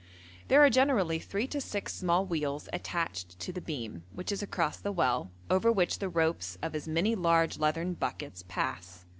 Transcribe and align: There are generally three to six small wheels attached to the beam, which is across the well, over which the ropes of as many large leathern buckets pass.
There 0.47 0.63
are 0.65 0.69
generally 0.71 1.19
three 1.19 1.45
to 1.49 1.61
six 1.61 1.93
small 1.93 2.25
wheels 2.25 2.67
attached 2.73 3.37
to 3.37 3.53
the 3.53 3.61
beam, 3.61 4.03
which 4.11 4.31
is 4.31 4.41
across 4.41 4.77
the 4.77 4.91
well, 4.91 5.29
over 5.47 5.71
which 5.71 5.99
the 5.99 6.09
ropes 6.09 6.57
of 6.63 6.73
as 6.73 6.87
many 6.87 7.13
large 7.13 7.59
leathern 7.59 7.93
buckets 7.93 8.43
pass. 8.47 9.05